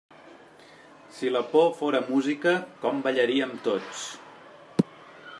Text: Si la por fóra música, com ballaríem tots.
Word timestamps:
Si 1.17 1.29
la 1.33 1.41
por 1.51 1.67
fóra 1.81 2.01
música, 2.07 2.53
com 2.85 3.03
ballaríem 3.09 3.53
tots. 3.69 4.01